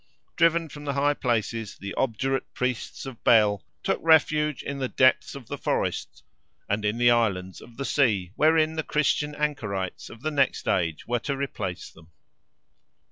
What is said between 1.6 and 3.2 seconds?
the obdurate Priests